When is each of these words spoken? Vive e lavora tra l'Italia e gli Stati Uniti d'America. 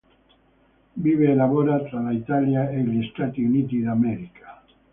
Vive 0.95 1.27
e 1.29 1.35
lavora 1.35 1.79
tra 1.83 1.99
l'Italia 2.01 2.71
e 2.71 2.79
gli 2.81 3.07
Stati 3.13 3.43
Uniti 3.43 3.83
d'America. 3.83 4.63